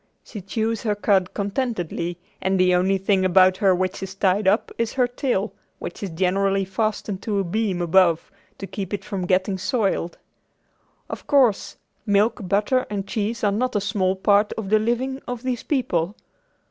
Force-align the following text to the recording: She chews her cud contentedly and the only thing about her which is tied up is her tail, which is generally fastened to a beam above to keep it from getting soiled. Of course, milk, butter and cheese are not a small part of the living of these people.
She 0.23 0.41
chews 0.41 0.81
her 0.81 0.95
cud 0.95 1.31
contentedly 1.35 2.17
and 2.41 2.59
the 2.59 2.73
only 2.73 2.97
thing 2.97 3.23
about 3.23 3.57
her 3.57 3.75
which 3.75 4.01
is 4.01 4.15
tied 4.15 4.47
up 4.47 4.71
is 4.79 4.93
her 4.93 5.05
tail, 5.05 5.53
which 5.77 6.01
is 6.01 6.09
generally 6.09 6.65
fastened 6.65 7.21
to 7.21 7.37
a 7.37 7.43
beam 7.43 7.83
above 7.83 8.31
to 8.57 8.65
keep 8.65 8.95
it 8.95 9.05
from 9.05 9.27
getting 9.27 9.59
soiled. 9.59 10.17
Of 11.07 11.27
course, 11.27 11.77
milk, 12.03 12.39
butter 12.47 12.87
and 12.89 13.05
cheese 13.07 13.43
are 13.43 13.51
not 13.51 13.75
a 13.75 13.79
small 13.79 14.15
part 14.15 14.53
of 14.53 14.69
the 14.71 14.79
living 14.79 15.21
of 15.27 15.43
these 15.43 15.61
people. 15.61 16.15